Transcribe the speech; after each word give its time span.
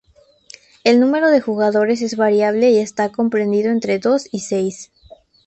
El 0.83 0.99
número 0.99 1.29
de 1.29 1.41
jugadores 1.41 2.01
es 2.01 2.17
variable 2.17 2.71
y 2.71 2.79
está 2.79 3.11
comprendido 3.11 3.69
entre 3.69 3.99
dos 3.99 4.25
y 4.31 4.39
seis. 4.39 4.91